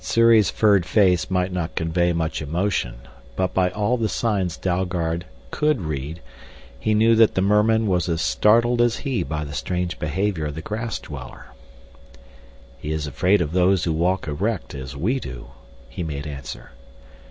[0.03, 2.95] Sssuri's furred face might not convey much emotion,
[3.35, 6.23] but by all the signs Dalgard could read
[6.79, 10.55] he knew that the merman was as startled as he by the strange behavior of
[10.55, 11.49] the grass dweller.
[12.79, 15.51] "He is afraid of those who walk erect as we do,"
[15.87, 16.71] he made answer.